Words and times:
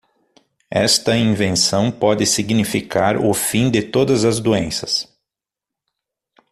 Esta 0.71 1.15
invenção 1.15 1.91
pode 1.91 2.25
significar 2.25 3.17
o 3.17 3.31
fim 3.35 3.69
de 3.69 3.83
todas 3.83 4.25
as 4.25 4.39
doenças. 4.39 5.07